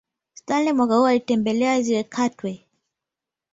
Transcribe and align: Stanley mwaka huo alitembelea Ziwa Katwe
Stanley 0.33 0.73
mwaka 0.73 0.95
huo 0.95 1.07
alitembelea 1.07 1.81
Ziwa 1.81 2.03
Katwe 2.03 2.67